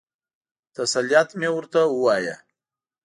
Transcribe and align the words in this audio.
تسلیت 0.75 1.29
مې 1.39 1.49
ورته 1.55 1.79
ووایه. 1.87 2.35